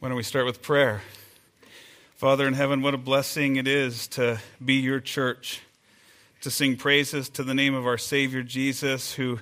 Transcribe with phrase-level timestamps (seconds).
[0.00, 1.02] Why don't we start with prayer?
[2.16, 5.60] Father in heaven, what a blessing it is to be your church,
[6.40, 9.40] to sing praises to the name of our Savior Jesus, who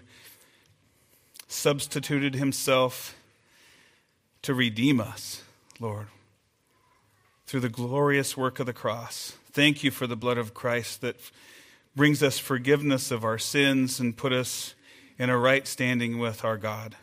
[1.46, 3.16] substituted himself
[4.42, 5.44] to redeem us,
[5.78, 6.08] Lord,
[7.46, 9.34] through the glorious work of the cross.
[9.52, 11.20] Thank you for the blood of Christ that
[11.94, 14.74] brings us forgiveness of our sins and put us
[15.20, 16.96] in a right standing with our God.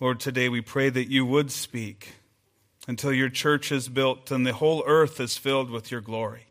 [0.00, 2.12] Lord, today we pray that you would speak
[2.86, 6.46] until your church is built and the whole earth is filled with your glory.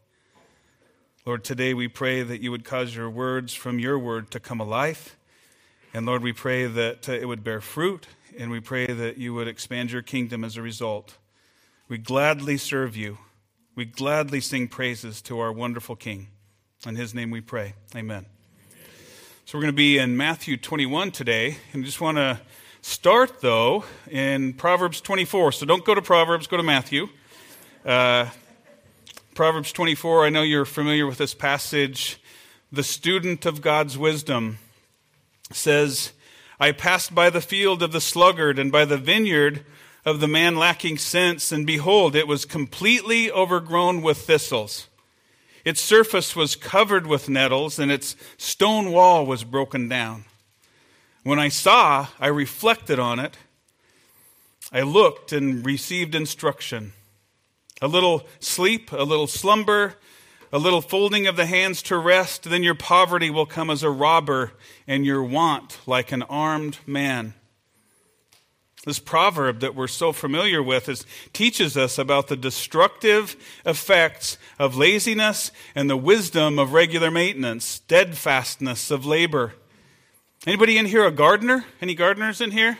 [1.26, 4.60] Lord, today we pray that you would cause your words from your word to come
[4.60, 5.16] alive.
[5.94, 8.06] And Lord, we pray that uh, it would bear fruit,
[8.38, 11.18] and we pray that you would expand your kingdom as a result.
[11.88, 13.18] We gladly serve you.
[13.76, 16.28] We gladly sing praises to our wonderful King.
[16.86, 17.74] In his name we pray.
[17.96, 18.26] Amen.
[19.46, 22.40] So we're going to be in Matthew 21 today, and I just want to
[22.88, 25.54] Start, though, in Proverbs 24.
[25.54, 27.10] So don't go to Proverbs, go to Matthew.
[27.84, 28.30] Uh,
[29.34, 32.22] Proverbs 24, I know you're familiar with this passage.
[32.72, 34.60] The student of God's wisdom
[35.52, 36.12] says,
[36.60, 39.66] I passed by the field of the sluggard and by the vineyard
[40.06, 44.90] of the man lacking sense, and behold, it was completely overgrown with thistles.
[45.66, 50.26] Its surface was covered with nettles, and its stone wall was broken down.
[51.26, 53.36] When I saw, I reflected on it.
[54.72, 56.94] I looked and received instruction.
[57.82, 59.96] A little sleep, a little slumber,
[60.54, 63.90] a little folding of the hands to rest, then your poverty will come as a
[63.90, 64.52] robber
[64.86, 67.34] and your want like an armed man.
[68.86, 74.78] This proverb that we're so familiar with is, teaches us about the destructive effects of
[74.78, 79.54] laziness and the wisdom of regular maintenance, steadfastness of labor.
[80.48, 81.66] Anybody in here a gardener?
[81.82, 82.78] Any gardeners in here?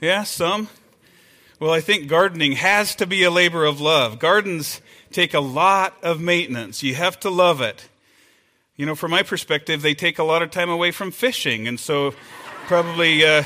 [0.00, 0.68] Yeah, some.
[1.60, 4.18] Well, I think gardening has to be a labor of love.
[4.18, 4.80] Gardens
[5.12, 6.82] take a lot of maintenance.
[6.82, 7.88] You have to love it.
[8.74, 11.78] You know, from my perspective, they take a lot of time away from fishing, and
[11.78, 12.14] so
[12.66, 13.24] probably.
[13.24, 13.44] Uh,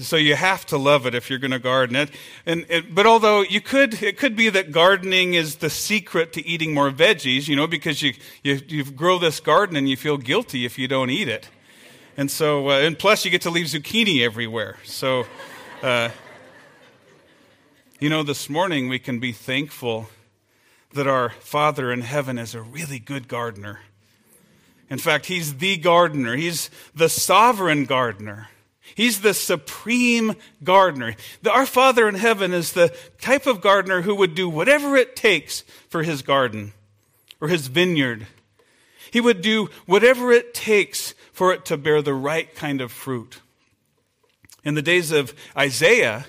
[0.00, 2.10] so you have to love it if you're going to garden it.
[2.46, 6.44] And, it, but although you could, it could be that gardening is the secret to
[6.44, 10.16] eating more veggies, you know, because you, you, you grow this garden and you feel
[10.16, 11.48] guilty if you don't eat it.
[12.16, 14.76] And so, uh, and plus, you get to leave zucchini everywhere.
[14.84, 15.26] So,
[15.82, 16.10] uh,
[17.98, 20.08] you know, this morning we can be thankful
[20.92, 23.80] that our Father in heaven is a really good gardener.
[24.88, 28.48] In fact, He's the gardener, He's the sovereign gardener.
[28.94, 31.16] He's the supreme gardener.
[31.50, 35.62] Our Father in heaven is the type of gardener who would do whatever it takes
[35.88, 36.74] for his garden
[37.40, 38.26] or his vineyard.
[39.10, 43.40] He would do whatever it takes for it to bear the right kind of fruit.
[44.64, 46.26] In the days of Isaiah,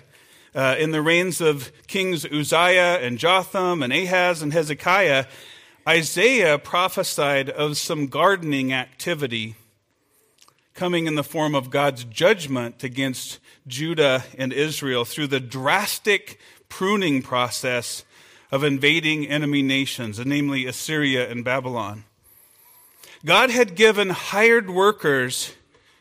[0.56, 5.26] uh, in the reigns of kings Uzziah and Jotham and Ahaz and Hezekiah,
[5.88, 9.56] Isaiah prophesied of some gardening activity
[10.74, 17.22] coming in the form of God's judgment against Judah and Israel through the drastic pruning
[17.22, 18.04] process
[18.52, 22.06] of invading enemy nations, namely Assyria and Babylon.
[23.26, 25.54] God had given hired workers,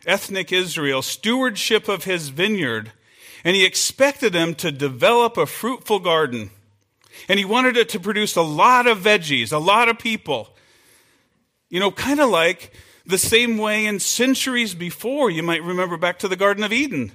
[0.06, 2.92] ethnic Israel, stewardship of his vineyard,
[3.42, 6.50] and he expected them to develop a fruitful garden.
[7.26, 10.54] And he wanted it to produce a lot of veggies, a lot of people.
[11.70, 12.74] You know, kind of like
[13.06, 17.12] the same way in centuries before, you might remember back to the Garden of Eden.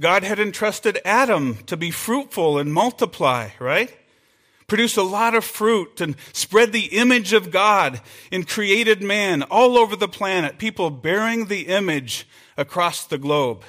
[0.00, 3.94] God had entrusted Adam to be fruitful and multiply, right?
[4.74, 8.00] Produce a lot of fruit and spread the image of God
[8.32, 12.26] in created man all over the planet, people bearing the image
[12.56, 13.62] across the globe.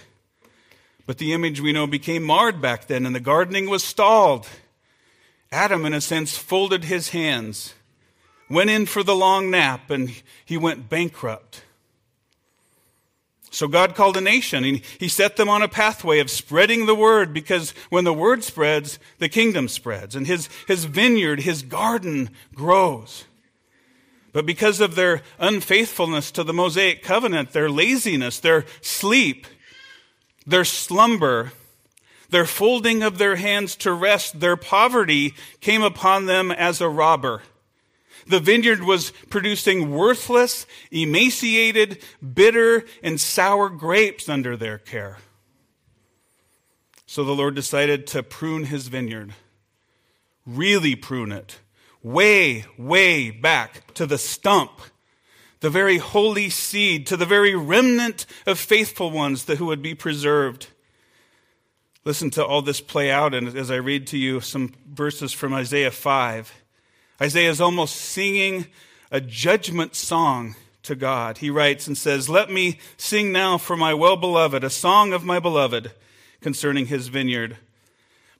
[1.06, 4.48] But the image we know became marred back then, and the gardening was stalled.
[5.52, 7.76] Adam, in a sense, folded his hands,
[8.50, 10.12] went in for the long nap, and
[10.44, 11.65] he went bankrupt.
[13.56, 16.94] So God called a nation and he set them on a pathway of spreading the
[16.94, 22.32] word because when the word spreads, the kingdom spreads and his, his vineyard, his garden
[22.54, 23.24] grows.
[24.34, 29.48] But because of their unfaithfulness to the Mosaic covenant, their laziness, their sleep,
[30.46, 31.54] their slumber,
[32.30, 37.42] their folding of their hands to rest, their poverty came upon them as a robber.
[38.28, 42.02] The vineyard was producing worthless, emaciated,
[42.34, 45.18] bitter, and sour grapes under their care.
[47.06, 49.34] So the Lord decided to prune his vineyard,
[50.46, 51.60] really prune it,
[52.02, 54.82] way, way back to the stump,
[55.60, 59.96] the very holy seed, to the very remnant of faithful ones that who would be
[59.96, 60.68] preserved.
[62.04, 65.54] Listen to all this play out and as I read to you some verses from
[65.54, 66.65] Isaiah 5.
[67.22, 68.68] Isaiah is almost singing
[69.10, 71.38] a judgment song to God.
[71.38, 75.24] He writes and says, Let me sing now for my well beloved, a song of
[75.24, 75.92] my beloved
[76.42, 77.58] concerning his vineyard.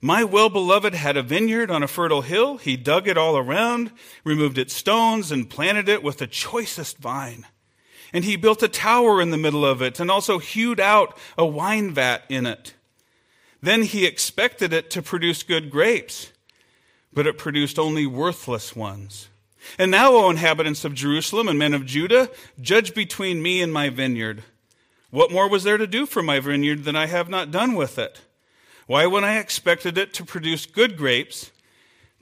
[0.00, 2.58] My well beloved had a vineyard on a fertile hill.
[2.58, 3.92] He dug it all around,
[4.24, 7.46] removed its stones, and planted it with the choicest vine.
[8.12, 11.46] And he built a tower in the middle of it, and also hewed out a
[11.46, 12.74] wine vat in it.
[13.62, 16.30] Then he expected it to produce good grapes,
[17.16, 19.30] but it produced only worthless ones.
[19.78, 22.30] And now, O inhabitants of Jerusalem and men of Judah,
[22.60, 24.44] judge between me and my vineyard.
[25.08, 27.98] What more was there to do for my vineyard than I have not done with
[27.98, 28.20] it?
[28.86, 31.52] Why, when I expected it to produce good grapes,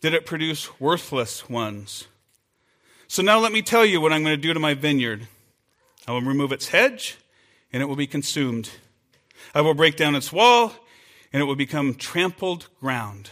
[0.01, 2.07] did it produce worthless ones?
[3.09, 5.27] So now let me tell you what I'm going to do to my vineyard.
[6.07, 7.19] I will remove its hedge,
[7.73, 8.71] and it will be consumed.
[9.57, 10.73] I will break down its wall,
[11.33, 13.31] and it will become trampled ground.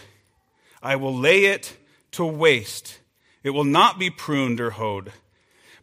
[0.82, 1.76] I will lay it
[2.12, 2.98] to waste
[3.42, 5.12] it will not be pruned or hoed.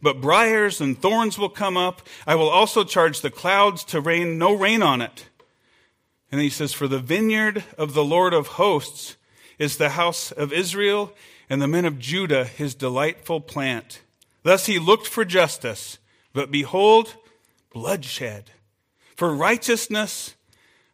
[0.02, 2.02] But briars and thorns will come up.
[2.26, 5.26] I will also charge the clouds to rain no rain on it.
[6.32, 9.16] And he says, For the vineyard of the Lord of hosts
[9.58, 11.12] is the house of Israel,
[11.50, 14.00] and the men of Judah his delightful plant.
[14.42, 15.98] Thus he looked for justice,
[16.32, 17.14] but behold,
[17.70, 18.52] bloodshed.
[19.16, 20.34] For righteousness,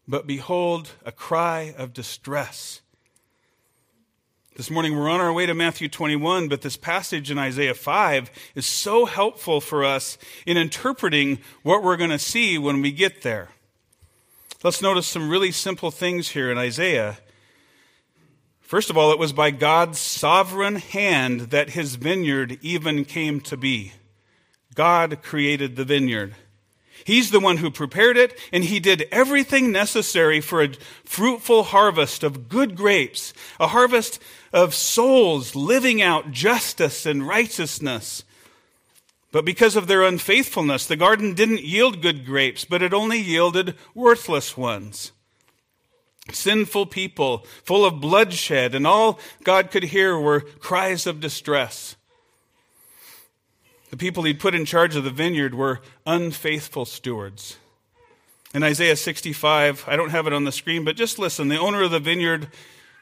[0.09, 2.81] but behold, a cry of distress.
[4.57, 8.31] This morning we're on our way to Matthew 21, but this passage in Isaiah 5
[8.55, 10.17] is so helpful for us
[10.47, 13.51] in interpreting what we're going to see when we get there.
[14.65, 17.19] Let's notice some really simple things here in Isaiah.
[18.63, 23.59] First of all, it was by God's sovereign hand that his vineyard even came to
[23.59, 23.93] be.
[24.75, 26.35] God created the vineyard.
[27.05, 30.73] He's the one who prepared it, and he did everything necessary for a
[31.05, 34.21] fruitful harvest of good grapes, a harvest
[34.57, 38.25] of souls living out justice and righteousness.
[39.31, 43.75] But because of their unfaithfulness, the garden didn't yield good grapes, but it only yielded
[43.95, 45.13] worthless ones.
[46.33, 51.95] Sinful people, full of bloodshed, and all God could hear were cries of distress.
[53.91, 57.59] The people he'd put in charge of the vineyard were unfaithful stewards.
[58.55, 61.49] In Isaiah 65, I don't have it on the screen, but just listen.
[61.49, 62.49] The owner of the vineyard,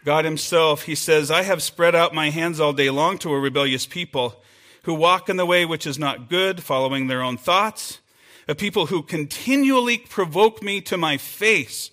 [0.04, 3.40] God Himself, He says, I have spread out my hands all day long to a
[3.40, 4.42] rebellious people
[4.82, 8.00] who walk in the way which is not good, following their own thoughts,
[8.46, 11.90] a people who continually provoke me to my face.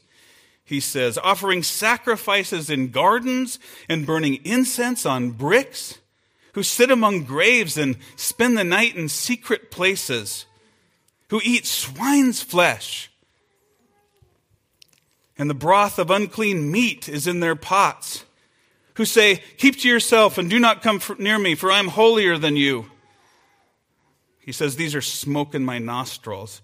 [0.65, 5.99] He says, offering sacrifices in gardens and burning incense on bricks
[6.53, 10.45] who sit among graves and spend the night in secret places,
[11.29, 13.10] who eat swine's flesh,
[15.41, 18.25] and the broth of unclean meat is in their pots,
[18.93, 22.37] who say, Keep to yourself and do not come near me, for I am holier
[22.37, 22.91] than you.
[24.37, 26.61] He says, These are smoke in my nostrils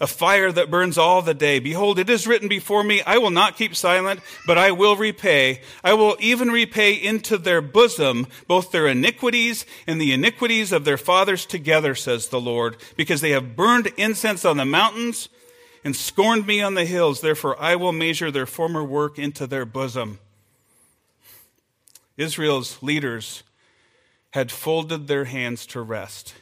[0.00, 1.58] a fire that burns all the day.
[1.58, 5.60] Behold, it is written before me, I will not keep silent, but I will repay.
[5.84, 10.98] I will even repay into their bosom both their iniquities and the iniquities of their
[10.98, 15.28] fathers together, says the Lord, because they have burned incense on the mountains
[15.84, 17.20] and scorned me on the hills.
[17.20, 20.18] Therefore, I will measure their former work into their bosom.
[22.16, 23.42] Israel's leaders
[24.30, 26.34] had folded their hands to rest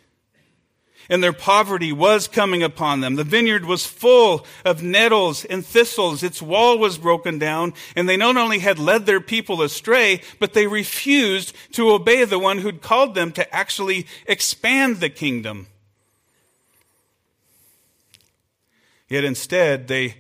[1.09, 3.17] and their poverty was coming upon them.
[3.17, 6.23] The vineyard was full of nettles and thistles.
[6.23, 10.53] Its wall was broken down, and they not only had led their people astray, but
[10.53, 15.67] they refused to obey the one who'd called them to actually expand the kingdom.
[19.12, 20.14] Yet instead, they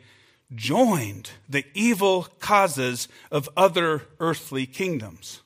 [0.54, 5.40] joined the evil causes of other earthly kingdoms.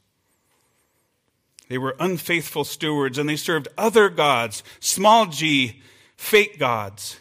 [1.69, 5.81] They were unfaithful stewards and they served other gods, small g,
[6.17, 7.21] fake gods.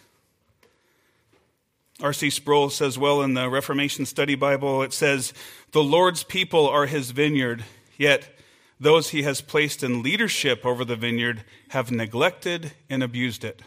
[2.01, 2.31] R.C.
[2.31, 5.31] Sproul says well in the Reformation Study Bible, it says,
[5.73, 7.65] The Lord's people are his vineyard,
[7.99, 8.35] yet
[8.79, 13.61] those he has placed in leadership over the vineyard have neglected and abused it.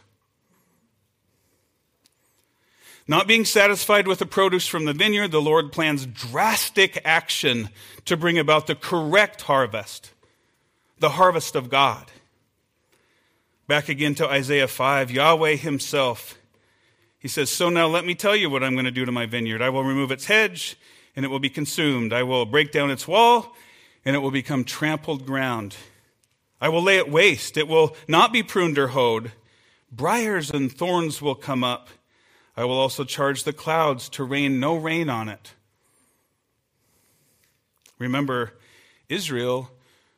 [3.08, 7.70] Not being satisfied with the produce from the vineyard, the Lord plans drastic action
[8.04, 10.12] to bring about the correct harvest
[11.00, 12.10] the harvest of God.
[13.66, 16.38] Back again to Isaiah 5, Yahweh himself.
[17.18, 19.26] He says, So now let me tell you what I'm going to do to my
[19.26, 19.62] vineyard.
[19.62, 20.76] I will remove its hedge,
[21.14, 22.12] and it will be consumed.
[22.12, 23.54] I will break down its wall,
[24.04, 25.76] and it will become trampled ground.
[26.60, 27.56] I will lay it waste.
[27.56, 29.32] It will not be pruned or hoed.
[29.92, 31.88] Briars and thorns will come up.
[32.58, 35.54] I will also charge the clouds to rain no rain on it.
[38.00, 38.54] Remember,
[39.08, 39.70] Israel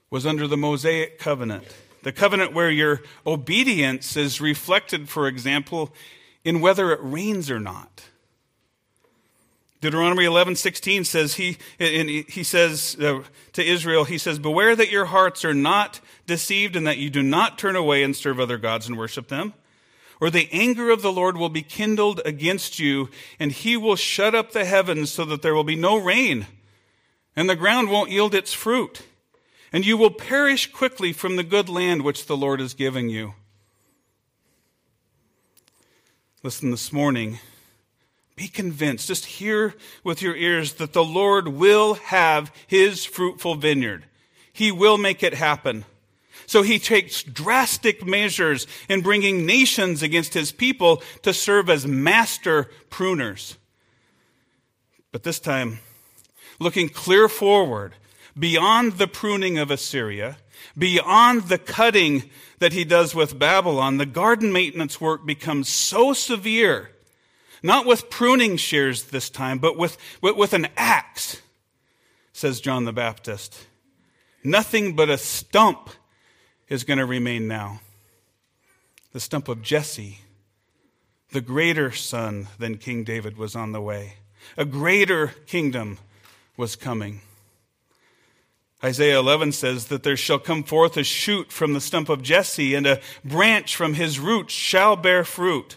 [0.09, 1.65] was under the Mosaic covenant,
[2.03, 5.93] the covenant where your obedience is reflected, for example,
[6.43, 8.05] in whether it rains or not.
[9.83, 15.45] Deuteronomy 11:16 says he he says uh, to Israel he says beware that your hearts
[15.45, 18.97] are not deceived and that you do not turn away and serve other gods and
[18.97, 19.53] worship them
[20.21, 23.09] or the anger of the Lord will be kindled against you
[23.39, 26.47] and he will shut up the heavens so that there will be no rain
[27.35, 29.03] and the ground won't yield its fruit
[29.73, 33.35] and you will perish quickly from the good land which the Lord is giving you.
[36.43, 37.39] Listen this morning
[38.41, 44.07] be convinced, just hear with your ears that the Lord will have his fruitful vineyard.
[44.51, 45.85] He will make it happen.
[46.51, 52.69] So he takes drastic measures in bringing nations against his people to serve as master
[52.91, 53.55] pruners.
[55.13, 55.79] But this time,
[56.59, 57.95] looking clear forward,
[58.37, 60.39] beyond the pruning of Assyria,
[60.77, 62.29] beyond the cutting
[62.59, 66.91] that he does with Babylon, the garden maintenance work becomes so severe
[67.63, 71.41] not with pruning shears this time, but with, with, with an axe,
[72.33, 73.69] says John the Baptist.
[74.43, 75.91] Nothing but a stump
[76.71, 77.81] is going to remain now.
[79.13, 80.21] The stump of Jesse,
[81.33, 84.15] the greater son than King David, was on the way.
[84.57, 85.99] A greater kingdom
[86.57, 87.21] was coming.
[88.83, 92.75] Isaiah 11 says that there shall come forth a shoot from the stump of Jesse,
[92.75, 95.77] and a branch from his roots shall bear fruit.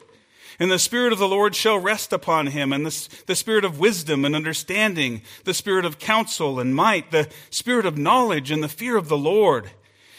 [0.59, 3.79] And the Spirit of the Lord shall rest upon him, and the, the Spirit of
[3.79, 8.69] wisdom and understanding, the Spirit of counsel and might, the Spirit of knowledge and the
[8.69, 9.71] fear of the Lord.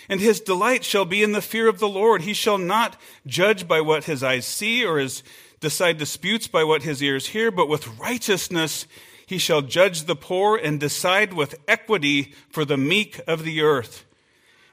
[0.09, 2.23] And his delight shall be in the fear of the Lord.
[2.23, 5.23] He shall not judge by what his eyes see, or his,
[5.61, 8.87] decide disputes by what his ears hear, but with righteousness
[9.27, 14.05] he shall judge the poor and decide with equity for the meek of the earth.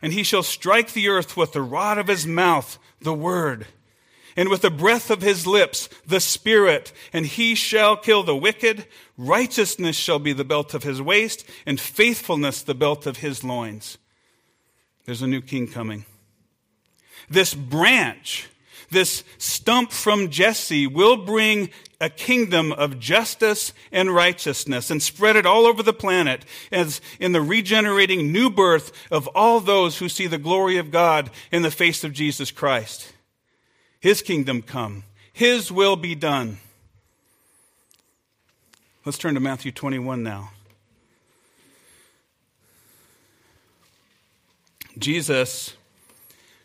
[0.01, 3.67] And he shall strike the earth with the rod of his mouth, the word
[4.35, 8.85] and with the breath of his lips the Spirit, and he shall kill the wicked.
[9.17, 13.97] Righteousness shall be the belt of his waist, and faithfulness the belt of his loins.
[15.05, 16.05] There's a new king coming.
[17.29, 18.49] This branch,
[18.89, 25.45] this stump from Jesse, will bring a kingdom of justice and righteousness and spread it
[25.45, 30.27] all over the planet as in the regenerating new birth of all those who see
[30.27, 33.13] the glory of God in the face of Jesus Christ.
[33.99, 36.57] His kingdom come, His will be done.
[39.05, 40.51] Let's turn to Matthew 21 now.
[45.01, 45.75] Jesus,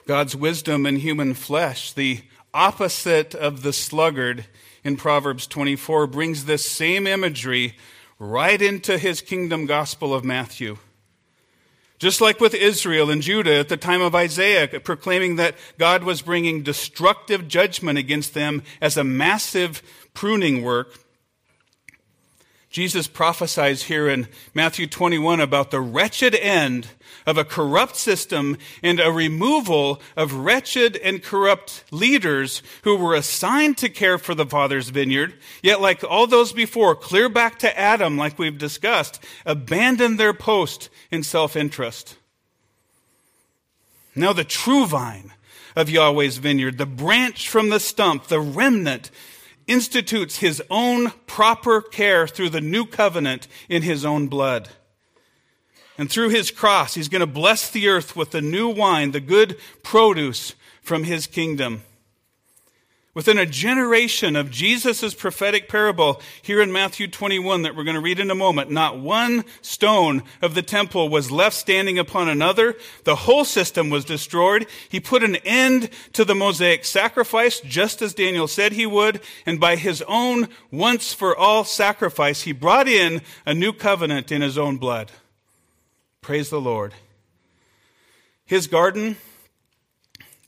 [0.06, 2.20] God's wisdom in human flesh, the
[2.52, 4.44] opposite of the sluggard
[4.84, 7.76] in Proverbs 24, brings this same imagery
[8.18, 10.76] right into his kingdom gospel of Matthew.
[11.98, 16.20] Just like with Israel and Judah at the time of Isaiah, proclaiming that God was
[16.20, 21.05] bringing destructive judgment against them as a massive pruning work,
[22.70, 26.88] Jesus prophesies here in Matthew 21 about the wretched end
[27.24, 33.78] of a corrupt system and a removal of wretched and corrupt leaders who were assigned
[33.78, 38.16] to care for the Father's vineyard, yet, like all those before, clear back to Adam,
[38.16, 42.16] like we've discussed, abandoned their post in self interest.
[44.14, 45.32] Now, the true vine
[45.74, 49.10] of Yahweh's vineyard, the branch from the stump, the remnant,
[49.66, 54.68] institutes his own proper care through the new covenant in his own blood.
[55.98, 59.20] And through his cross, he's going to bless the earth with the new wine, the
[59.20, 61.82] good produce from his kingdom.
[63.16, 68.00] Within a generation of Jesus' prophetic parable here in Matthew 21 that we're going to
[68.02, 72.76] read in a moment, not one stone of the temple was left standing upon another.
[73.04, 74.66] The whole system was destroyed.
[74.90, 79.58] He put an end to the Mosaic sacrifice, just as Daniel said he would, and
[79.58, 84.58] by his own once for all sacrifice, he brought in a new covenant in his
[84.58, 85.10] own blood.
[86.20, 86.92] Praise the Lord.
[88.44, 89.16] His garden,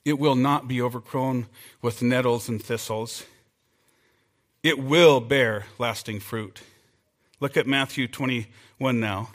[0.08, 1.46] it will not be overgrown
[1.82, 3.24] with nettles and thistles.
[4.62, 6.62] It will bear lasting fruit.
[7.40, 9.28] Look at Matthew 21 now.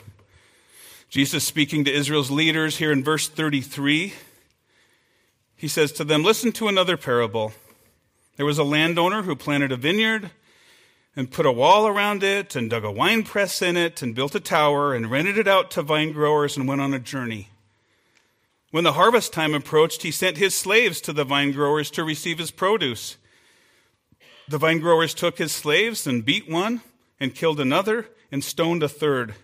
[1.08, 4.14] Jesus speaking to Israel's leaders here in verse 33.
[5.54, 7.52] He says to them, Listen to another parable.
[8.36, 10.32] There was a landowner who planted a vineyard
[11.14, 14.34] and put a wall around it and dug a wine press in it and built
[14.34, 17.48] a tower and rented it out to vine growers and went on a journey.
[18.74, 22.38] When the harvest time approached, he sent his slaves to the vine growers to receive
[22.40, 23.16] his produce.
[24.48, 26.80] The vine growers took his slaves and beat one
[27.20, 29.36] and killed another and stoned a third.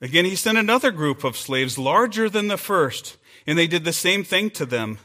[0.00, 3.92] Again, he sent another group of slaves larger than the first, and they did the
[3.92, 4.98] same thing to them.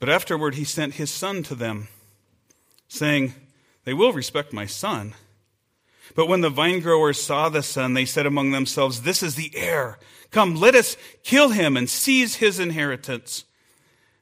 [0.00, 1.88] But afterward, he sent his son to them,
[2.88, 3.32] saying,
[3.84, 5.14] They will respect my son.
[6.14, 9.98] But when the vinegrowers saw the son, they said among themselves, This is the heir.
[10.30, 13.44] Come, let us kill him and seize his inheritance.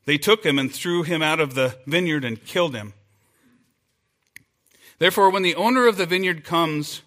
[0.04, 2.94] They took him and threw him out of the vineyard and killed him.
[4.98, 7.02] Therefore, when the owner of the vineyard comes,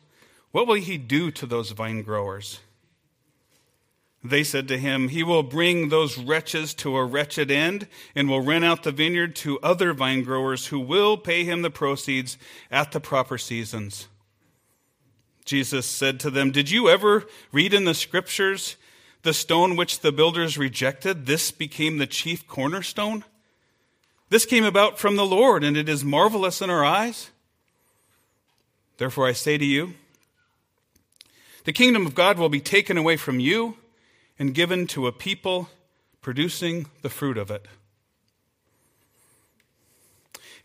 [0.52, 2.60] what will he do to those vine growers?
[4.24, 8.42] They said to him, He will bring those wretches to a wretched end and will
[8.42, 12.38] rent out the vineyard to other vine growers who will pay him the proceeds
[12.70, 14.08] at the proper seasons.
[15.46, 18.76] Jesus said to them, Did you ever read in the scriptures
[19.24, 21.26] the stone which the builders rejected?
[21.26, 23.24] This became the chief cornerstone?
[24.30, 27.32] This came about from the Lord, and it is marvelous in our eyes.
[28.98, 29.96] Therefore, I say to you,
[31.64, 33.78] the kingdom of God will be taken away from you
[34.40, 35.70] and given to a people
[36.22, 37.68] producing the fruit of it.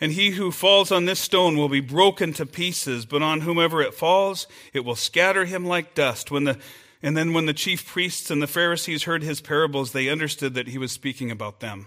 [0.00, 3.80] And he who falls on this stone will be broken to pieces, but on whomever
[3.80, 6.30] it falls, it will scatter him like dust.
[6.30, 6.58] When the,
[7.02, 10.68] and then when the chief priests and the Pharisees heard his parables, they understood that
[10.68, 11.86] he was speaking about them.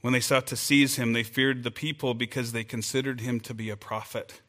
[0.00, 3.54] When they sought to seize him, they feared the people because they considered him to
[3.54, 4.40] be a prophet.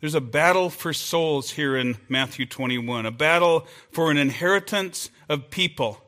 [0.00, 5.48] There's a battle for souls here in Matthew 21, a battle for an inheritance of
[5.48, 6.03] people.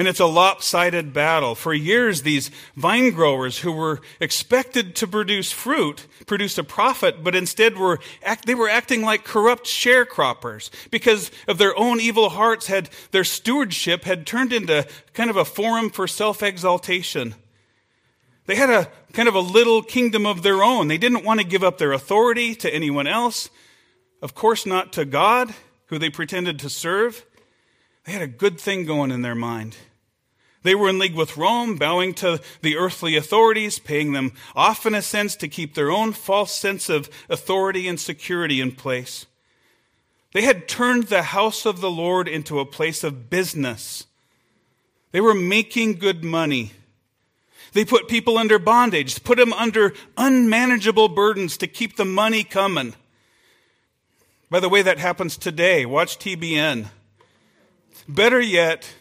[0.00, 1.54] And it's a lopsided battle.
[1.54, 7.34] For years, these vine growers who were expected to produce fruit, produce a profit, but
[7.34, 12.66] instead were act, they were acting like corrupt sharecroppers because of their own evil hearts
[12.66, 17.34] had their stewardship had turned into kind of a forum for self-exaltation.
[18.46, 20.88] They had a kind of a little kingdom of their own.
[20.88, 23.50] They didn't want to give up their authority to anyone else.
[24.22, 25.52] Of course, not to God,
[25.88, 27.26] who they pretended to serve.
[28.06, 29.76] They had a good thing going in their mind.
[30.62, 34.94] They were in league with Rome, bowing to the earthly authorities, paying them off in
[34.94, 39.26] a sense to keep their own false sense of authority and security in place.
[40.32, 44.06] They had turned the house of the Lord into a place of business.
[45.12, 46.72] They were making good money.
[47.72, 52.94] They put people under bondage, put them under unmanageable burdens to keep the money coming.
[54.50, 55.86] By the way, that happens today.
[55.86, 56.86] Watch TBN.
[58.08, 58.92] Better yet,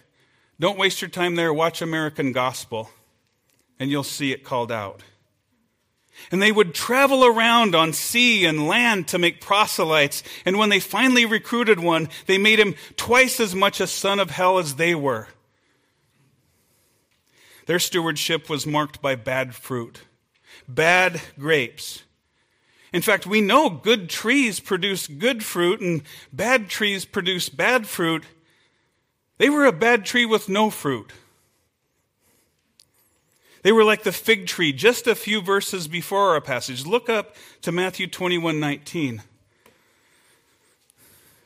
[0.59, 1.53] don't waste your time there.
[1.53, 2.89] Watch American Gospel,
[3.79, 5.01] and you'll see it called out.
[6.31, 10.21] And they would travel around on sea and land to make proselytes.
[10.45, 14.31] And when they finally recruited one, they made him twice as much a son of
[14.31, 15.27] hell as they were.
[17.67, 20.01] Their stewardship was marked by bad fruit,
[20.67, 22.03] bad grapes.
[22.91, 26.01] In fact, we know good trees produce good fruit and
[26.33, 28.23] bad trees produce bad fruit.
[29.39, 31.11] They were a bad tree with no fruit.
[33.63, 36.85] They were like the fig tree just a few verses before our passage.
[36.85, 39.23] Look up to Matthew 21 19.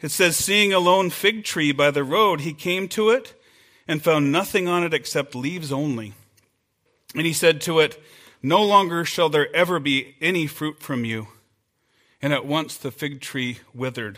[0.01, 3.39] It says, Seeing a lone fig tree by the road, he came to it
[3.87, 6.13] and found nothing on it except leaves only.
[7.15, 8.01] And he said to it,
[8.41, 11.27] No longer shall there ever be any fruit from you.
[12.21, 14.17] And at once the fig tree withered.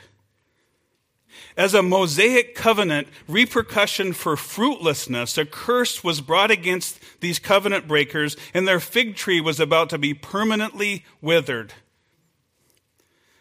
[1.58, 8.36] As a Mosaic covenant repercussion for fruitlessness, a curse was brought against these covenant breakers,
[8.54, 11.74] and their fig tree was about to be permanently withered.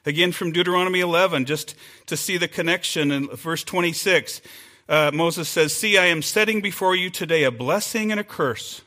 [0.07, 1.75] Again, from Deuteronomy 11, just
[2.07, 4.43] to see the connection in verse 26
[4.89, 8.83] uh, Moses says, See, I am setting before you today a blessing and a curse.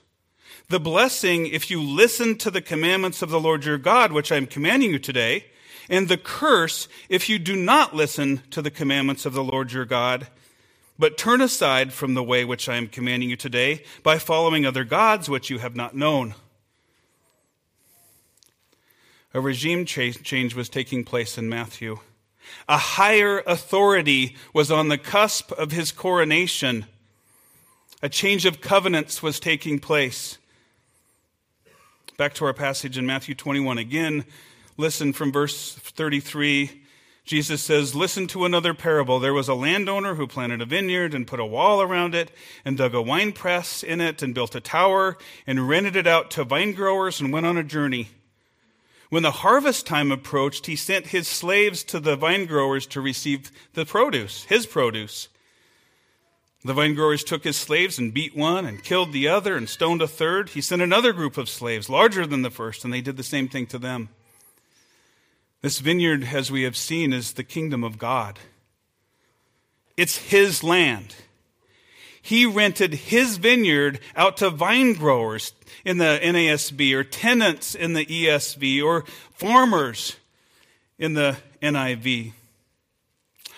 [0.69, 4.35] The blessing, if you listen to the commandments of the Lord your God, which I
[4.35, 5.45] am commanding you today,
[5.89, 9.85] and the curse, if you do not listen to the commandments of the Lord your
[9.85, 10.27] God,
[10.99, 14.83] but turn aside from the way which I am commanding you today by following other
[14.83, 16.35] gods which you have not known.
[19.33, 21.99] A regime change was taking place in Matthew.
[22.67, 26.85] A higher authority was on the cusp of his coronation.
[28.01, 30.37] A change of covenants was taking place.
[32.17, 34.25] Back to our passage in Matthew 21 again.
[34.77, 36.83] Listen from verse 33.
[37.25, 39.19] Jesus says, Listen to another parable.
[39.19, 42.31] There was a landowner who planted a vineyard and put a wall around it
[42.63, 46.29] and dug a wine press in it and built a tower and rented it out
[46.31, 48.09] to vine growers and went on a journey.
[49.09, 53.51] When the harvest time approached, he sent his slaves to the vine growers to receive
[53.73, 55.27] the produce, his produce.
[56.63, 60.01] The vine growers took his slaves and beat one and killed the other and stoned
[60.01, 60.49] a third.
[60.49, 63.47] He sent another group of slaves, larger than the first, and they did the same
[63.47, 64.09] thing to them.
[65.67, 68.39] This vineyard, as we have seen, is the kingdom of God.
[69.97, 71.13] It's his land.
[72.21, 75.51] He rented his vineyard out to vine growers
[75.83, 79.03] in the NASB or tenants in the ESV or
[79.33, 80.15] farmers
[80.97, 82.31] in the NIV.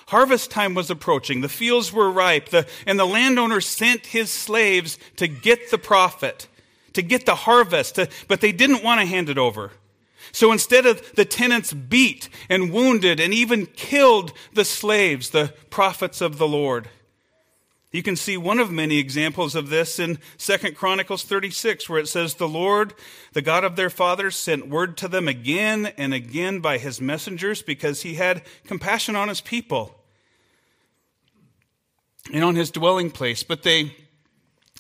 [0.08, 1.41] Harvest time was approaching.
[1.41, 6.48] The fields were ripe, the, and the landowner sent his slaves to get the profit,
[6.93, 9.74] to get the harvest, to, but they didn't want to hand it over.
[10.32, 16.22] So instead of the tenants beat and wounded and even killed the slaves, the prophets
[16.22, 16.89] of the Lord.
[17.92, 22.08] You can see one of many examples of this in 2 Chronicles 36, where it
[22.08, 22.94] says, The Lord,
[23.34, 27.63] the God of their fathers, sent word to them again and again by his messengers
[27.63, 29.96] because he had compassion on his people
[32.32, 33.42] and on his dwelling place.
[33.42, 33.96] But they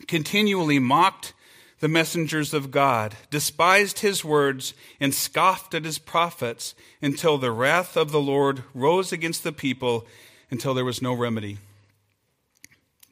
[0.07, 1.33] continually mocked
[1.79, 7.95] the messengers of God, despised his words, and scoffed at his prophets until the wrath
[7.95, 10.05] of the Lord rose against the people
[10.51, 11.57] until there was no remedy.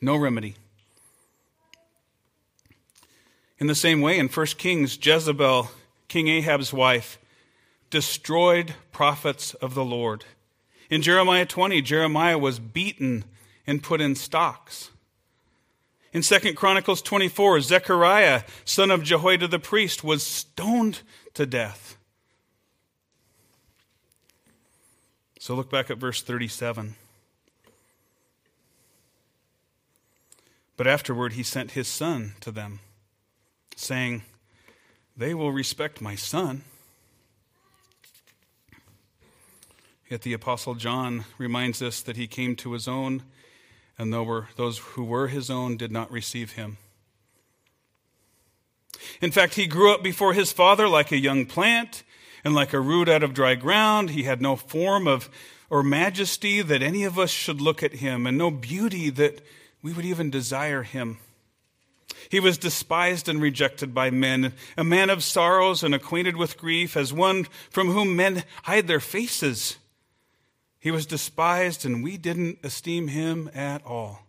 [0.01, 0.56] No remedy.
[3.60, 5.71] In the same way, in 1 Kings, Jezebel,
[6.08, 7.17] King Ahab's wife,
[7.89, 10.25] destroyed prophets of the Lord.
[10.89, 13.23] In Jeremiah 20, Jeremiah was beaten
[13.65, 14.91] and put in stocks.
[16.13, 21.01] In 2 Chronicles 24, Zechariah, son of Jehoiada the priest, was stoned
[21.33, 21.97] to death.
[25.39, 26.95] So look back at verse 37.
[30.77, 32.79] But afterward he sent his son to them,
[33.75, 34.23] saying,
[35.15, 36.63] They will respect my son.
[40.09, 43.23] Yet the Apostle John reminds us that he came to his own
[43.97, 46.77] and those who were his own did not receive him.
[49.21, 52.03] In fact, he grew up before his father like a young plant
[52.43, 54.12] and like a root out of dry ground.
[54.12, 55.29] He had no form of
[55.69, 59.41] or majesty that any of us should look at him, and no beauty that
[59.81, 61.17] we would even desire him.
[62.29, 66.95] He was despised and rejected by men, a man of sorrows and acquainted with grief,
[66.95, 69.77] as one from whom men hide their faces.
[70.88, 74.21] He was despised, and we didn't esteem him at all.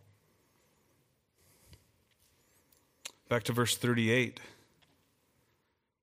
[3.29, 4.40] Back to verse 38.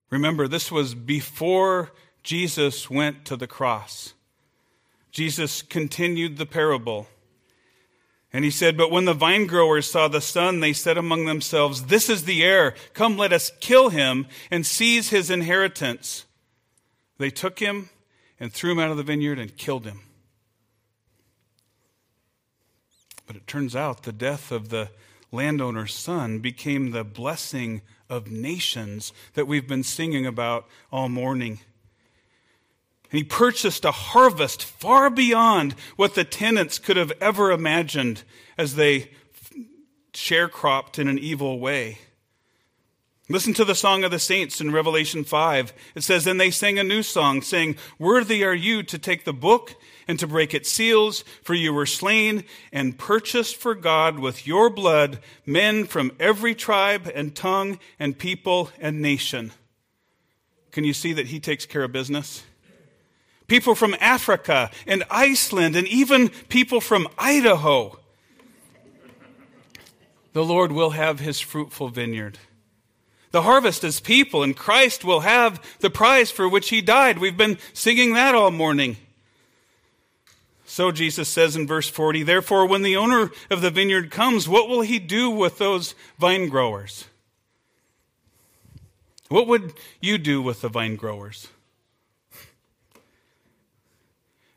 [0.09, 1.91] Remember, this was before
[2.23, 4.13] Jesus went to the cross.
[5.11, 7.07] Jesus continued the parable.
[8.31, 11.87] And he said, But when the vine growers saw the son, they said among themselves,
[11.87, 12.75] This is the heir.
[12.93, 16.23] Come, let us kill him and seize his inheritance.
[17.17, 17.89] They took him
[18.39, 19.99] and threw him out of the vineyard and killed him.
[23.25, 24.89] But it turns out the death of the
[25.31, 31.59] landowner's son became the blessing of nations that we've been singing about all morning.
[33.11, 38.23] And he purchased a harvest far beyond what the tenants could have ever imagined
[38.57, 39.11] as they
[40.13, 41.99] sharecropped in an evil way.
[43.27, 45.73] Listen to the song of the saints in Revelation 5.
[45.95, 49.33] It says, Then they sang a new song, saying, Worthy are you to take the
[49.33, 49.75] book
[50.07, 54.69] and to break its seals, for you were slain and purchased for God with your
[54.69, 59.51] blood men from every tribe and tongue and people and nation.
[60.71, 62.43] Can you see that he takes care of business?
[63.47, 67.99] People from Africa and Iceland and even people from Idaho.
[70.33, 72.39] The Lord will have his fruitful vineyard.
[73.31, 77.19] The harvest is people, and Christ will have the prize for which he died.
[77.19, 78.97] We've been singing that all morning.
[80.65, 84.67] So Jesus says in verse 40, Therefore, when the owner of the vineyard comes, what
[84.67, 87.05] will he do with those vine growers?
[89.29, 91.47] What would you do with the vine growers?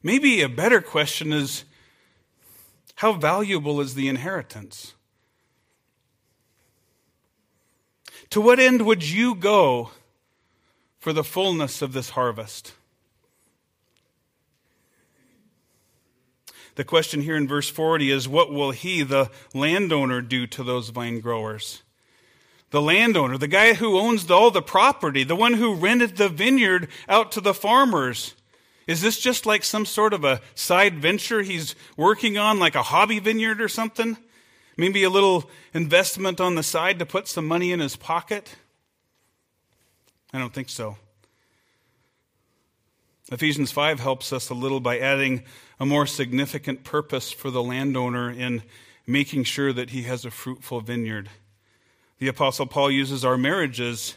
[0.03, 1.65] Maybe a better question is
[2.97, 4.95] how valuable is the inheritance?
[8.31, 9.91] To what end would you go
[10.99, 12.73] for the fullness of this harvest?
[16.79, 20.91] The question here in verse 40 is what will he, the landowner, do to those
[20.91, 21.83] vine growers?
[22.71, 26.87] The landowner, the guy who owns all the property, the one who rented the vineyard
[27.09, 28.37] out to the farmers.
[28.87, 32.85] Is this just like some sort of a side venture he's working on, like a
[32.85, 34.17] hobby vineyard or something?
[34.77, 38.55] Maybe a little investment on the side to put some money in his pocket?
[40.33, 40.97] I don't think so.
[43.31, 45.43] Ephesians 5 helps us a little by adding
[45.79, 48.63] a more significant purpose for the landowner in
[49.07, 51.29] making sure that he has a fruitful vineyard.
[52.21, 54.17] The Apostle Paul uses our marriages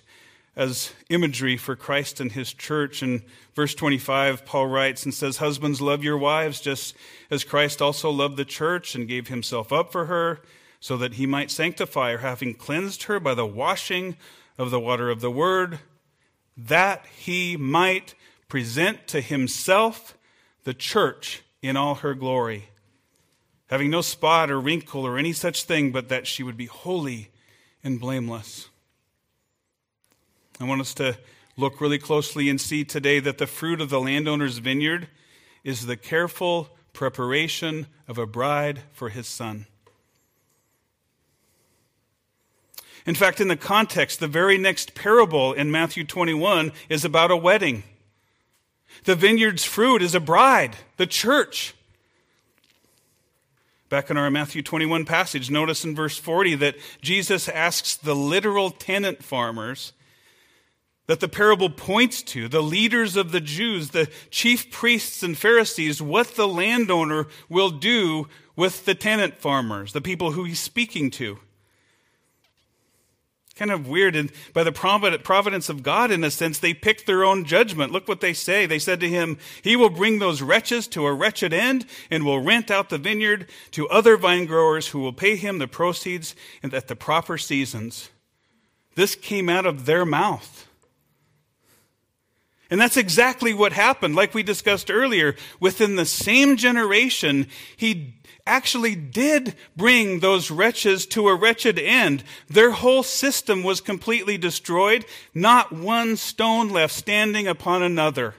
[0.56, 3.04] as imagery for Christ and his church.
[3.04, 6.96] In verse 25, Paul writes and says, Husbands, love your wives just
[7.30, 10.40] as Christ also loved the church and gave himself up for her,
[10.80, 14.16] so that he might sanctify her, having cleansed her by the washing
[14.58, 15.80] of the water of the word,
[16.56, 18.16] that he might
[18.52, 20.18] present to himself
[20.66, 22.68] the church in all her glory,
[23.68, 27.32] having no spot or wrinkle or any such thing, but that she would be holy
[27.82, 28.68] and blameless.
[30.60, 31.18] I want us to
[31.56, 35.08] look really closely and see today that the fruit of the landowner's vineyard
[35.64, 39.66] is the careful preparation of a bride for his son.
[43.06, 47.38] In fact, in the context, the very next parable in Matthew 21 is about a
[47.38, 47.84] wedding.
[49.04, 51.74] The vineyard's fruit is a bride, the church.
[53.90, 58.70] Back in our Matthew 21 passage, notice in verse 40 that Jesus asks the literal
[58.72, 59.94] tenant farmers
[61.08, 66.02] that the parable points to, the leaders of the Jews, the chief priests and Pharisees,
[66.02, 71.40] what the landowner will do with the tenant farmers, the people who he's speaking to.
[73.62, 74.16] Kind of weird.
[74.16, 77.92] And by the providence of God, in a sense, they picked their own judgment.
[77.92, 78.66] Look what they say.
[78.66, 82.40] They said to him, He will bring those wretches to a wretched end and will
[82.40, 86.88] rent out the vineyard to other vine growers who will pay him the proceeds at
[86.88, 88.10] the proper seasons.
[88.96, 90.68] This came out of their mouth.
[92.72, 94.16] And that's exactly what happened.
[94.16, 98.16] Like we discussed earlier, within the same generation, he
[98.48, 102.24] actually did bring those wretches to a wretched end.
[102.48, 108.36] Their whole system was completely destroyed, not one stone left standing upon another.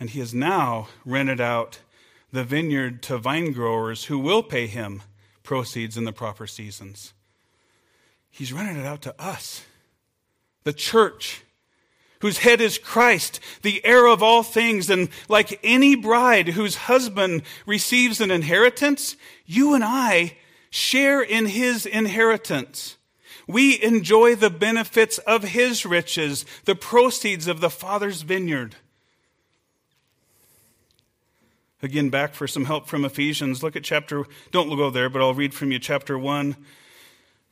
[0.00, 1.78] And he has now rented out
[2.32, 5.02] the vineyard to vine growers who will pay him
[5.44, 7.12] proceeds in the proper seasons.
[8.30, 9.64] He's rented it out to us
[10.64, 11.42] the church,
[12.20, 14.90] whose head is Christ, the heir of all things.
[14.90, 20.36] And like any bride whose husband receives an inheritance, you and I
[20.70, 22.96] share in his inheritance.
[23.46, 28.76] We enjoy the benefits of his riches, the proceeds of the Father's vineyard.
[31.82, 33.62] Again, back for some help from Ephesians.
[33.62, 36.54] Look at chapter, don't go there, but I'll read from you chapter 1,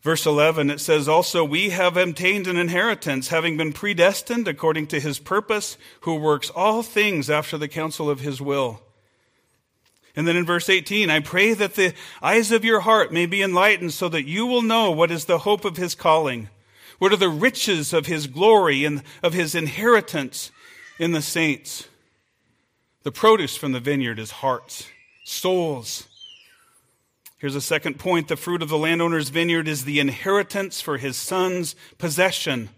[0.08, 5.00] Verse 11, it says, Also, we have obtained an inheritance, having been predestined according to
[5.00, 8.80] his purpose, who works all things after the counsel of his will.
[10.16, 11.92] And then in verse 18, I pray that the
[12.22, 15.40] eyes of your heart may be enlightened so that you will know what is the
[15.40, 16.48] hope of his calling,
[16.98, 20.50] what are the riches of his glory and of his inheritance
[20.98, 21.86] in the saints.
[23.02, 24.88] The produce from the vineyard is hearts,
[25.26, 26.07] souls,
[27.38, 31.16] Here's a second point the fruit of the landowner's vineyard is the inheritance for his
[31.16, 32.68] son's possession.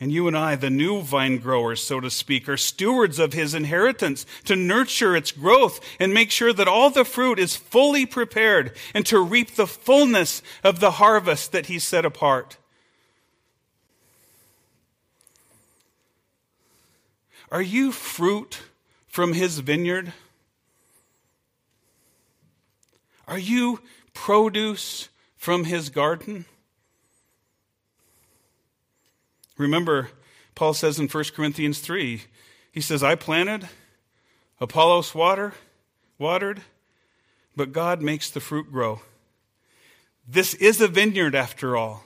[0.00, 3.54] And you and I, the new vine growers, so to speak, are stewards of his
[3.54, 8.74] inheritance to nurture its growth and make sure that all the fruit is fully prepared
[8.94, 12.56] and to reap the fullness of the harvest that he set apart.
[17.52, 18.60] Are you fruit
[19.06, 20.14] from his vineyard?
[23.30, 23.80] Are you
[24.12, 26.46] produce from his garden?
[29.56, 30.10] Remember,
[30.56, 32.24] Paul says in 1 Corinthians 3,
[32.72, 33.68] he says, I planted,
[34.60, 35.54] Apollos water,
[36.18, 36.62] watered,
[37.54, 39.00] but God makes the fruit grow.
[40.26, 42.04] This is a vineyard after all.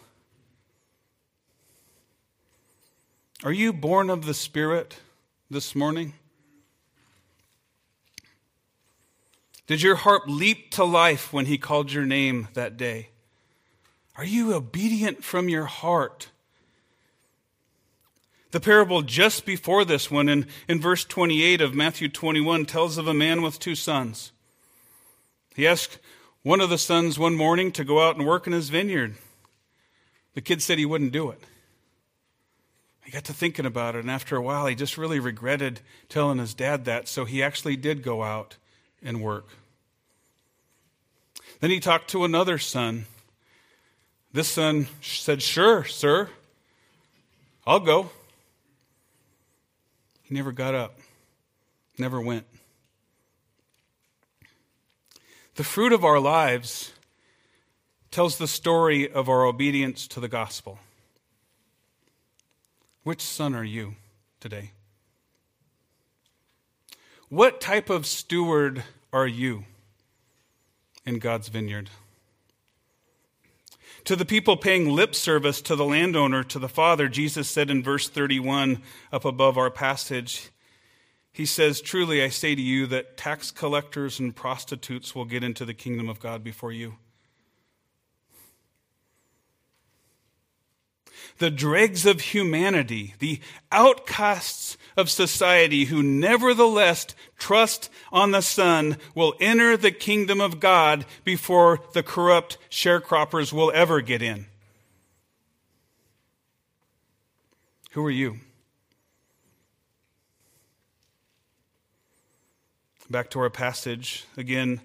[3.42, 4.98] Are you born of the Spirit
[5.50, 6.12] this morning?
[9.66, 13.08] Did your heart leap to life when he called your name that day?
[14.16, 16.28] Are you obedient from your heart?
[18.50, 23.08] The parable just before this one, in, in verse 28 of Matthew 21, tells of
[23.08, 24.32] a man with two sons.
[25.56, 25.98] He asked
[26.42, 29.16] one of the sons one morning to go out and work in his vineyard.
[30.34, 31.40] The kid said he wouldn't do it.
[33.04, 36.38] He got to thinking about it, and after a while, he just really regretted telling
[36.38, 38.56] his dad that, so he actually did go out
[39.04, 39.46] and work.
[41.60, 43.06] Then he talked to another son.
[44.32, 46.28] This son said, Sure, sir,
[47.66, 48.10] I'll go.
[50.22, 50.98] He never got up,
[51.98, 52.46] never went.
[55.54, 56.92] The fruit of our lives
[58.10, 60.78] tells the story of our obedience to the gospel.
[63.04, 63.94] Which son are you
[64.40, 64.72] today?
[67.28, 69.64] What type of steward are you
[71.06, 71.90] in God's vineyard?
[74.04, 77.82] To the people paying lip service to the landowner, to the father, Jesus said in
[77.82, 80.50] verse 31 up above our passage,
[81.32, 85.64] He says, Truly I say to you that tax collectors and prostitutes will get into
[85.64, 86.96] the kingdom of God before you.
[91.38, 93.40] The dregs of humanity, the
[93.72, 97.06] outcasts of society who nevertheless
[97.38, 103.72] trust on the Son will enter the kingdom of God before the corrupt sharecroppers will
[103.74, 104.46] ever get in.
[107.92, 108.38] Who are you?
[113.10, 114.24] Back to our passage.
[114.36, 114.80] Again,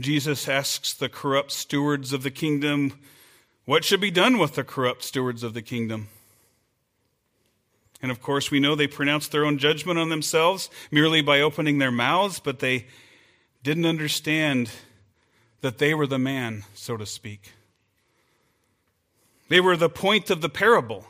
[0.00, 2.94] Jesus asks the corrupt stewards of the kingdom
[3.64, 6.08] what should be done with the corrupt stewards of the kingdom?
[8.02, 11.78] And of course, we know they pronounced their own judgment on themselves merely by opening
[11.78, 12.86] their mouths, but they
[13.62, 14.70] didn't understand
[15.62, 17.52] that they were the man, so to speak.
[19.48, 21.06] They were the point of the parable.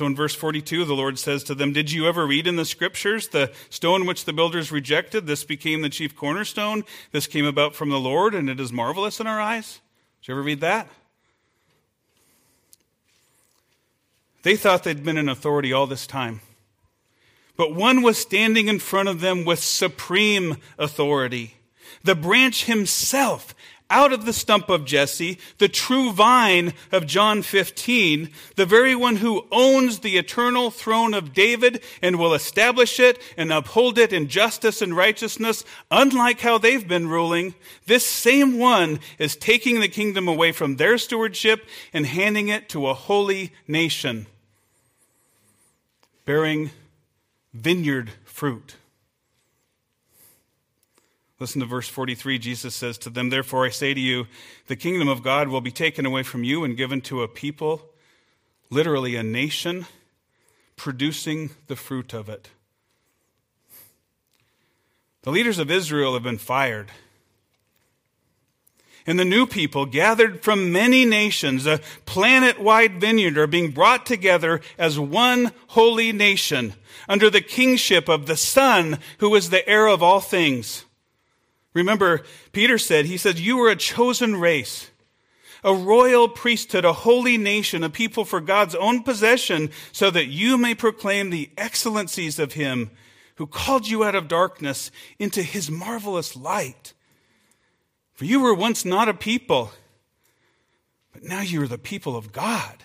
[0.00, 2.64] So in verse 42, the Lord says to them, Did you ever read in the
[2.64, 5.26] scriptures the stone which the builders rejected?
[5.26, 6.84] This became the chief cornerstone.
[7.12, 9.80] This came about from the Lord, and it is marvelous in our eyes.
[10.22, 10.88] Did you ever read that?
[14.42, 16.40] They thought they'd been in authority all this time.
[17.58, 21.56] But one was standing in front of them with supreme authority.
[22.04, 23.54] The branch himself
[23.90, 29.16] out of the stump of Jesse, the true vine of John 15, the very one
[29.16, 34.28] who owns the eternal throne of David and will establish it and uphold it in
[34.28, 37.54] justice and righteousness, unlike how they've been ruling,
[37.86, 42.86] this same one is taking the kingdom away from their stewardship and handing it to
[42.86, 44.26] a holy nation,
[46.24, 46.70] bearing
[47.52, 48.76] vineyard fruit.
[51.40, 52.38] Listen to verse 43.
[52.38, 54.26] Jesus says to them, Therefore I say to you,
[54.66, 57.80] the kingdom of God will be taken away from you and given to a people,
[58.68, 59.86] literally a nation,
[60.76, 62.50] producing the fruit of it.
[65.22, 66.90] The leaders of Israel have been fired.
[69.06, 74.04] And the new people, gathered from many nations, a planet wide vineyard, are being brought
[74.04, 76.74] together as one holy nation
[77.08, 80.84] under the kingship of the Son, who is the heir of all things.
[81.74, 84.90] Remember, Peter said, He said, You are a chosen race,
[85.62, 90.58] a royal priesthood, a holy nation, a people for God's own possession, so that you
[90.58, 92.90] may proclaim the excellencies of Him
[93.36, 96.92] who called you out of darkness into His marvelous light.
[98.14, 99.70] For you were once not a people,
[101.12, 102.82] but now you are the people of God.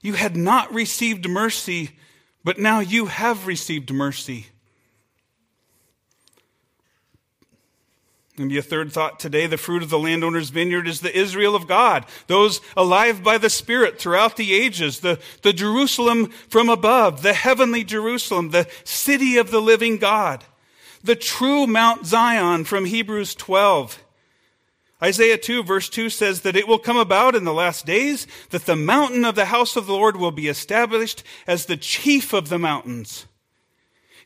[0.00, 1.92] You had not received mercy,
[2.42, 4.46] but now you have received mercy.
[8.36, 11.68] Maybe a third thought today the fruit of the landowner's vineyard is the Israel of
[11.68, 17.32] God, those alive by the Spirit throughout the ages, the, the Jerusalem from above, the
[17.32, 20.44] heavenly Jerusalem, the city of the living God,
[21.02, 24.02] the true Mount Zion from Hebrews 12.
[25.00, 28.66] Isaiah 2, verse 2 says that it will come about in the last days that
[28.66, 32.48] the mountain of the house of the Lord will be established as the chief of
[32.48, 33.26] the mountains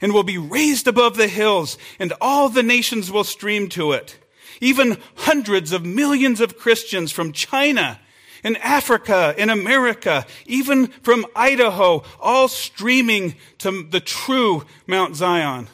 [0.01, 4.19] and will be raised above the hills, and all the nations will stream to it.
[4.61, 8.01] Even hundreds of millions of Christians from China
[8.45, 15.69] in Africa in America, even from Idaho, all streaming to the true Mount Zion.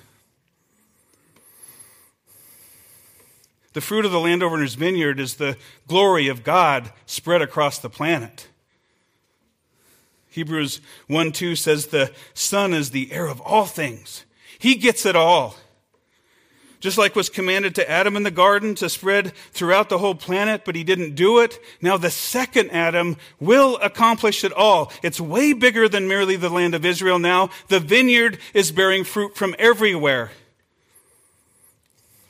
[3.73, 5.57] The fruit of the landowner's vineyard is the
[5.89, 8.49] glory of God spread across the planet.
[10.35, 14.25] Hebrews 1 2 says the Son is the heir of all things.
[14.59, 15.55] He gets it all.
[16.81, 20.63] Just like was commanded to Adam in the garden to spread throughout the whole planet,
[20.65, 21.61] but he didn't do it.
[21.81, 24.91] Now the second Adam will accomplish it all.
[25.05, 27.51] It's way bigger than merely the land of Israel now.
[27.69, 30.33] The vineyard is bearing fruit from everywhere.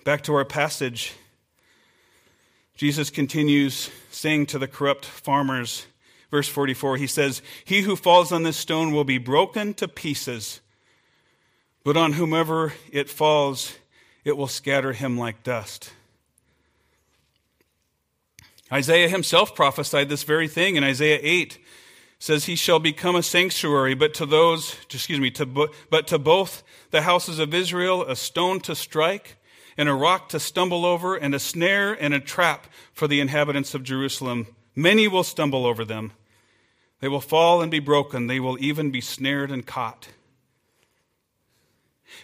[0.04, 1.14] Back to our passage.
[2.76, 5.86] Jesus continues saying to the corrupt farmers,
[6.34, 10.60] Verse 44, he says, He who falls on this stone will be broken to pieces,
[11.84, 13.76] but on whomever it falls,
[14.24, 15.92] it will scatter him like dust.
[18.72, 20.74] Isaiah himself prophesied this very thing.
[20.74, 21.56] In Isaiah 8
[22.18, 25.46] says he shall become a sanctuary but to those excuse me to
[25.88, 29.36] but to both the houses of Israel a stone to strike
[29.76, 33.72] and a rock to stumble over and a snare and a trap for the inhabitants
[33.72, 34.48] of Jerusalem.
[34.74, 36.10] Many will stumble over them
[37.04, 38.28] they will fall and be broken.
[38.28, 40.08] They will even be snared and caught.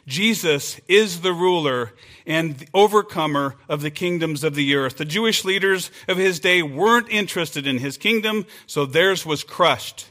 [0.07, 1.93] Jesus is the ruler
[2.27, 4.97] and the overcomer of the kingdoms of the earth.
[4.97, 10.07] The Jewish leaders of his day weren't interested in his kingdom, so theirs was crushed.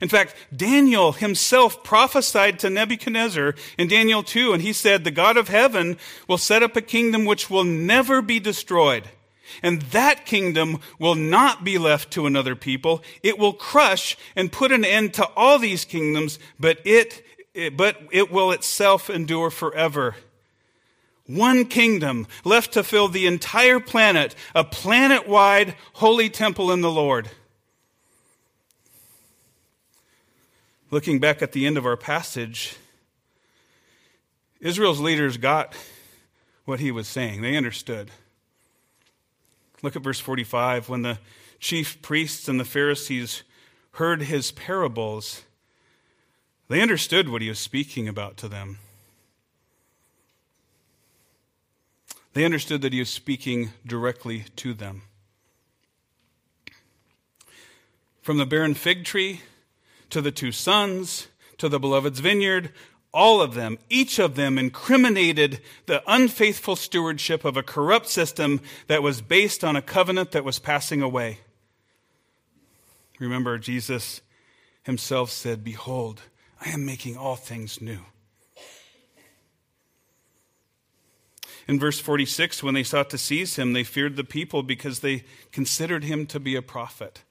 [0.00, 5.36] In fact, Daniel himself prophesied to Nebuchadnezzar in Daniel 2, and he said, The God
[5.36, 5.96] of heaven
[6.26, 9.08] will set up a kingdom which will never be destroyed.
[9.62, 13.02] And that kingdom will not be left to another people.
[13.22, 17.24] It will crush and put an end to all these kingdoms, but it,
[17.54, 20.16] it but it will itself endure forever.
[21.26, 26.90] One kingdom left to fill the entire planet, a planet wide holy temple in the
[26.90, 27.30] Lord.
[30.90, 32.76] Looking back at the end of our passage,
[34.60, 35.74] Israel's leaders got
[36.64, 37.40] what he was saying.
[37.40, 38.10] They understood.
[39.82, 40.88] Look at verse 45.
[40.88, 41.18] When the
[41.58, 43.42] chief priests and the Pharisees
[43.92, 45.42] heard his parables,
[46.68, 48.78] they understood what he was speaking about to them.
[52.32, 55.02] They understood that he was speaking directly to them.
[58.22, 59.42] From the barren fig tree
[60.10, 61.26] to the two sons,
[61.58, 62.72] to the beloved's vineyard,
[63.12, 69.02] all of them, each of them incriminated the unfaithful stewardship of a corrupt system that
[69.02, 71.38] was based on a covenant that was passing away.
[73.18, 74.22] Remember, Jesus
[74.82, 76.22] himself said, Behold,
[76.60, 78.00] I am making all things new.
[81.68, 85.24] In verse 46, when they sought to seize him, they feared the people because they
[85.52, 87.22] considered him to be a prophet.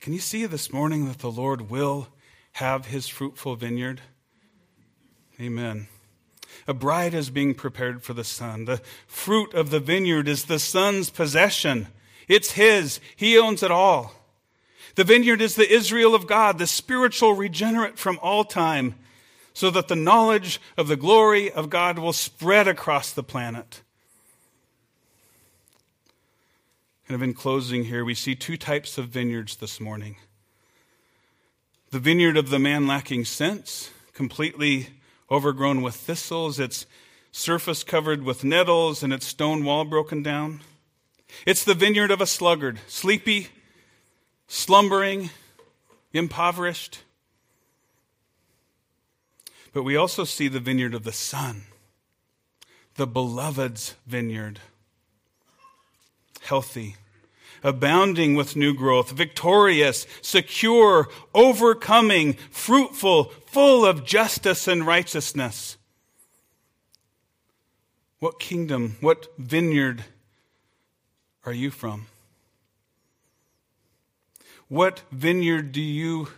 [0.00, 2.08] Can you see this morning that the Lord will
[2.58, 4.00] have his fruitful vineyard?
[5.40, 5.86] Amen.
[6.66, 8.64] A bride is being prepared for the son.
[8.64, 11.86] The fruit of the vineyard is the son's possession.
[12.26, 12.98] It's his.
[13.14, 14.12] He owns it all.
[14.96, 18.96] The vineyard is the Israel of God, the spiritual regenerate from all time,
[19.54, 23.82] so that the knowledge of the glory of God will spread across the planet.
[27.06, 30.16] Kind of in closing here, we see two types of vineyards this morning
[31.90, 34.88] the vineyard of the man lacking sense, completely
[35.30, 36.86] overgrown with thistles, its
[37.32, 40.60] surface covered with nettles, and its stone wall broken down.
[41.46, 43.48] It's the vineyard of a sluggard, sleepy,
[44.46, 45.30] slumbering,
[46.12, 47.00] impoverished.
[49.72, 51.62] But we also see the vineyard of the Son,
[52.94, 54.60] the beloved's vineyard
[56.40, 56.96] healthy,
[57.62, 65.76] abounding with new growth, victorious, secure, overcoming, fruitful, full of justice and righteousness.
[68.20, 70.04] What kingdom, what vineyard
[71.44, 72.06] are you from?
[74.68, 76.28] What vineyard do you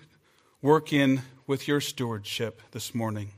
[0.62, 3.32] work in with your stewardship this morning?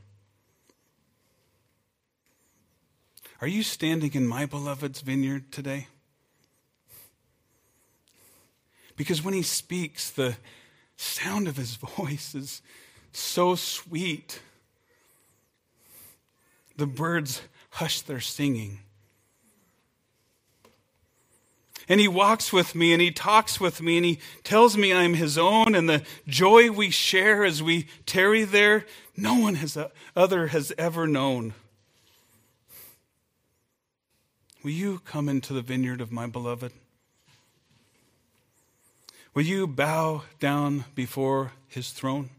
[3.41, 5.87] Are you standing in my beloved's vineyard today?
[8.95, 10.35] Because when he speaks, the
[10.97, 12.61] sound of his voice is
[13.11, 14.41] so sweet.
[16.77, 18.79] The birds hush their singing.
[21.89, 25.15] And he walks with me and he talks with me and he tells me I'm
[25.15, 28.85] his own and the joy we share as we tarry there,
[29.17, 31.53] no one has, uh, other has ever known.
[34.63, 36.71] Will you come into the vineyard of my beloved?
[39.33, 42.29] Will you bow down before his throne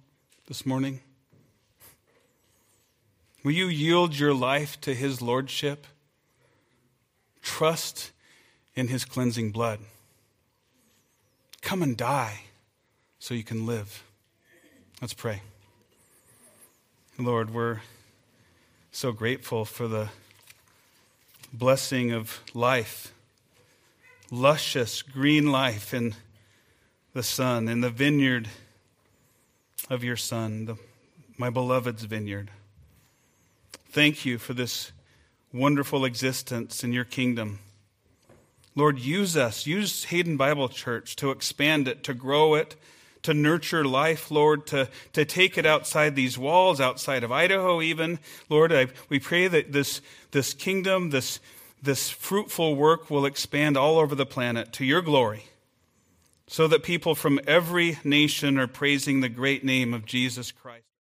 [0.47, 1.01] this morning?
[3.43, 5.89] Will you yield your life to his lordship?
[7.43, 8.13] Trust
[8.77, 9.81] in his cleansing blood.
[11.63, 12.43] Come and die
[13.19, 14.05] so you can live.
[15.01, 15.43] Let's pray.
[17.19, 17.81] Lord, we're
[18.93, 20.11] so grateful for the
[21.53, 23.13] blessing of life,
[24.31, 26.15] luscious green life, and
[27.15, 28.49] the Son, in the vineyard
[29.89, 30.77] of your Son, the,
[31.39, 32.51] my beloved's vineyard.
[33.89, 34.91] Thank you for this
[35.53, 37.61] wonderful existence in your kingdom.
[38.75, 42.75] Lord, use us, use Hayden Bible Church to expand it, to grow it,
[43.23, 48.19] to nurture life, Lord, to, to take it outside these walls, outside of Idaho, even.
[48.51, 50.01] Lord, I, we pray that this,
[50.33, 51.39] this kingdom, this,
[51.81, 55.45] this fruitful work will expand all over the planet to your glory
[56.47, 60.84] so that people from every nation are praising the great name of Jesus Christ.